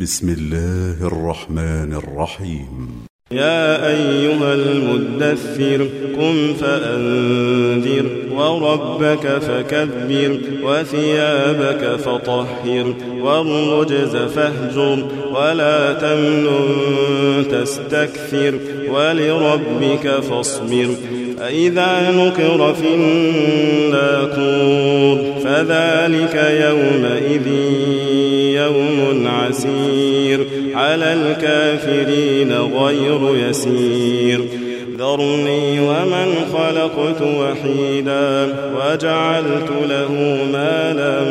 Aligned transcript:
بسم 0.00 0.28
الله 0.28 1.06
الرحمن 1.06 1.92
الرحيم. 1.94 2.88
يا 3.32 3.88
أيها 3.88 4.54
المدثر 4.54 5.88
قم 6.18 6.54
فأنذر 6.54 8.06
وربك 8.32 9.26
فكبر 9.38 10.38
وثيابك 10.62 11.96
فطهر 11.96 12.94
والرجز 13.20 14.16
فاهجر 14.16 15.08
ولا 15.34 15.92
تمنن 15.92 17.44
تستكثر 17.52 18.54
ولربك 18.90 20.20
فاصبر. 20.30 20.88
فإذا 21.38 22.10
نقر 22.10 22.74
في 22.74 22.94
الناقور 22.94 24.38
فذلك 25.44 26.34
يومئذ 26.34 27.48
يوم 28.64 29.26
عسير 29.26 30.46
على 30.74 31.12
الكافرين 31.12 32.52
غير 32.52 33.48
يسير. 33.48 34.40
ذرني 34.98 35.80
ومن 35.80 36.34
خلقت 36.52 37.22
وحيدا 37.22 38.54
وجعلت 38.76 39.70
له 39.88 40.12
مالا 40.52 41.24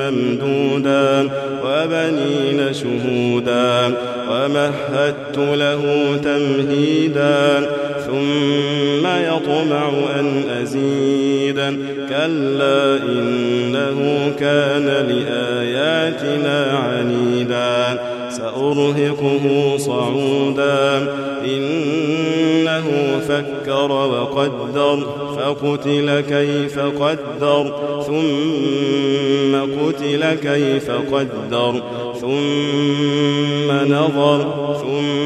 ممدودا 0.00 1.28
وبنين 1.64 2.72
شهودا 2.72 3.94
ومهدت 4.30 5.38
له 5.38 5.82
تمهيدا 6.24 7.70
ثم 8.06 9.06
يطمع 9.06 9.88
أن 10.20 10.42
أزيدا 10.62 11.78
كلا 12.08 12.96
إنه 12.96 14.32
كان 14.40 15.06
لآياتنا 16.10 16.78
عنيدا 16.78 18.00
سأرهقه 18.30 19.76
صعودا. 19.76 21.14
إنه 21.44 22.86
فكر 23.28 23.92
وقدر 23.92 24.98
فقتل 25.36 26.20
كيف 26.20 26.78
قدر 26.78 27.72
ثم 28.06 29.52
قتل 29.56 30.34
كيف 30.34 30.90
قدر 30.90 31.82
ثم 32.20 33.92
نظر 33.92 34.40
ثم 34.82 35.25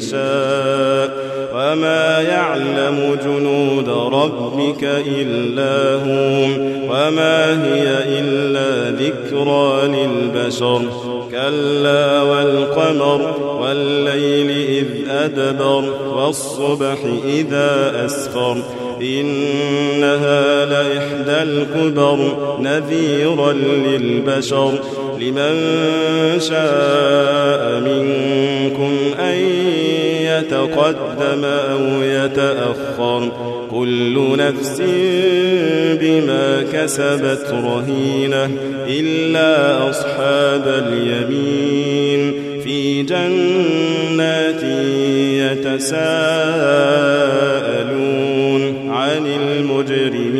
يشاء. 0.00 1.30
وما 1.54 2.20
يعلم 2.20 3.18
جنود 3.24 3.88
ربك 3.88 4.84
إلا 5.06 5.94
هو 5.94 6.44
وما 6.90 7.64
هي 7.64 8.18
إلا 8.20 8.90
ذكرى 8.90 9.88
للبشر. 9.88 10.82
كلا 11.30 12.22
والقمر 12.22 13.34
والليل 13.60 14.50
إذ 14.50 15.10
أدبر 15.10 15.84
والصبح 16.16 16.98
إذا 17.24 17.92
أسفر. 18.06 18.56
إنها 19.02 20.66
لإحدى 20.66 21.42
الكبر 21.42 22.18
نذيرا 22.60 23.52
للبشر. 23.52 24.72
لمن 25.20 25.54
شاء 26.40 27.80
منكم 27.80 28.96
أن 29.20 29.38
يتقدم 30.22 31.44
أو 31.44 32.02
يتأخر. 32.02 33.32
كل 33.70 34.36
نفس 34.36 34.82
بما 36.00 36.64
كسبت 36.72 37.46
رهينة 37.50 38.50
إلا 38.88 39.90
أصحاب 39.90 40.64
اليمين. 40.66 42.32
في 42.64 43.02
جنات 43.02 44.62
يتساءلون 45.66 47.49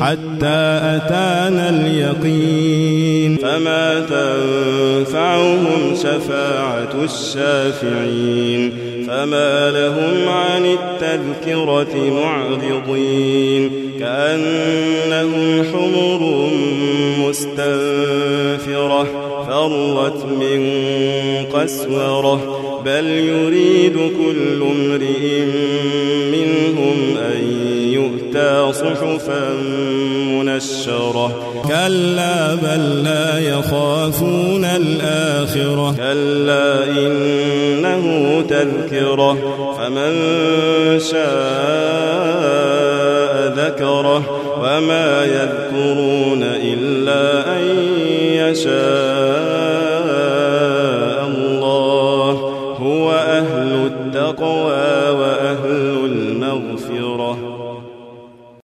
حتى 0.00 0.80
أتانا 0.82 1.70
اليقين. 1.70 3.36
فما 3.36 4.00
تنفعهم 4.00 5.94
شفاعة 5.94 7.04
الشافعين. 7.04 8.72
فما 9.08 9.70
لهم 9.70 10.28
عن 10.28 10.66
التذكرة 10.66 12.10
معرضين. 12.10 13.70
كأنهم 14.00 15.64
حمر 15.72 16.50
مستنفرة 17.28 19.06
فرت 19.48 20.24
من 20.24 20.60
قسورة. 21.52 22.64
بل 22.84 23.06
يريد 23.06 23.94
كل 23.94 24.62
امرئ 24.62 25.44
منهم 26.32 27.16
أن 27.16 27.42
يؤتى 28.34 28.72
صحفا 28.72 29.50
منشرة. 30.32 31.52
كلا 31.68 32.54
بل 32.54 33.04
لا 33.04 33.38
يخافون 33.38 34.64
الآخرة. 34.64 35.94
كلا 35.96 36.84
إنه 36.84 38.04
تذكرة. 38.48 39.32
فمن 39.78 40.12
شاء 41.00 41.28
ذكره. 43.56 44.22
وما 44.62 45.24
يذكرون 45.24 46.42
إلا 46.42 47.56
أن 47.56 47.62
يشاء. 48.32 49.57